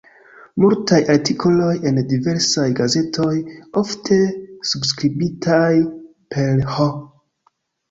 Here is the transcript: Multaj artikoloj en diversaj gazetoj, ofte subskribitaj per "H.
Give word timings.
Multaj 0.61 1.01
artikoloj 1.15 1.73
en 1.89 1.99
diversaj 2.13 2.65
gazetoj, 2.79 3.29
ofte 3.83 4.19
subskribitaj 4.73 5.71
per 6.35 6.67
"H. 6.75 6.91